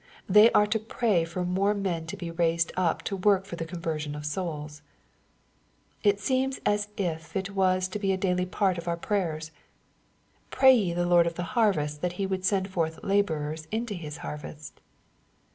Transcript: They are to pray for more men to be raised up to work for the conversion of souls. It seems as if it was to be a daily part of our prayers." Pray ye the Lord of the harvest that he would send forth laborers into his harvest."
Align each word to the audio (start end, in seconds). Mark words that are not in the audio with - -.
They 0.27 0.51
are 0.53 0.65
to 0.65 0.79
pray 0.79 1.25
for 1.25 1.45
more 1.45 1.75
men 1.75 2.07
to 2.07 2.17
be 2.17 2.31
raised 2.31 2.71
up 2.75 3.03
to 3.03 3.15
work 3.15 3.45
for 3.45 3.55
the 3.55 3.65
conversion 3.65 4.15
of 4.15 4.25
souls. 4.25 4.81
It 6.01 6.19
seems 6.19 6.59
as 6.65 6.87
if 6.97 7.35
it 7.35 7.51
was 7.51 7.87
to 7.89 7.99
be 7.99 8.11
a 8.11 8.17
daily 8.17 8.47
part 8.47 8.79
of 8.79 8.87
our 8.87 8.97
prayers." 8.97 9.51
Pray 10.49 10.73
ye 10.73 10.93
the 10.95 11.05
Lord 11.05 11.27
of 11.27 11.35
the 11.35 11.43
harvest 11.53 12.01
that 12.01 12.13
he 12.13 12.25
would 12.25 12.43
send 12.43 12.67
forth 12.69 12.97
laborers 13.03 13.67
into 13.69 13.93
his 13.93 14.17
harvest." 14.25 14.81